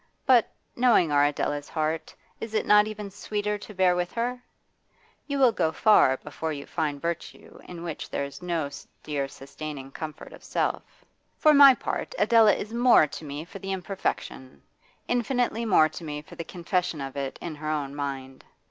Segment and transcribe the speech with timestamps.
[0.25, 4.41] But, knowing our Adela's heart, is it not even sweeter to bear with her?
[5.27, 8.71] You will go far before you find virtue in which there is no
[9.03, 11.05] dear sustaining comfort of self.
[11.37, 14.63] For my part, Adela is more to me for the imperfection,
[15.07, 18.43] infinitely more to me for the confession of it in her own mind.